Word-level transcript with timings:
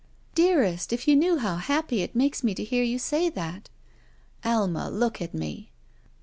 "Dearest, 0.33 0.91
if 0.91 1.07
you 1.07 1.15
knew 1.15 1.37
how 1.37 1.57
happy 1.57 2.01
it 2.01 2.15
makes 2.15 2.43
me 2.43 2.55
to 2.55 2.63
hear 2.63 2.81
you 2.81 2.97
say 2.97 3.29
that." 3.29 3.69
"Alma, 4.43 4.89
look 4.89 5.21
at 5.21 5.35
me." 5.35 5.69